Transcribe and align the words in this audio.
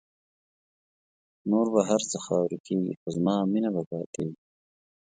نور 1.49 1.67
به 1.73 1.81
هر 1.89 2.01
څه 2.09 2.17
خاوری 2.25 2.57
کېږی 2.65 2.93
خو 2.99 3.07
زما 3.15 3.35
مینه 3.51 3.69
به 3.75 3.81
پاتېږی 3.89 4.37